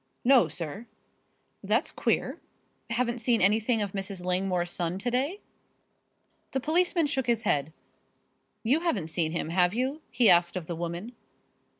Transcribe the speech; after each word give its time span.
"No, 0.25 0.47
sir." 0.47 0.87
"That's 1.63 1.91
queer. 1.91 2.39
Haven't 2.89 3.19
seen 3.19 3.39
anything 3.39 3.83
of 3.83 3.91
Mrs. 3.91 4.25
Langmore's 4.25 4.71
son 4.71 4.97
to 4.97 5.11
day?" 5.11 5.41
The 6.53 6.59
policeman 6.59 7.05
shook 7.05 7.27
his 7.27 7.43
head. 7.43 7.71
"You 8.63 8.79
haven't 8.79 9.11
seen 9.11 9.31
him, 9.31 9.49
have 9.49 9.75
you?" 9.75 10.01
he 10.09 10.27
asked 10.27 10.55
of 10.55 10.65
the 10.65 10.75
woman. 10.75 11.11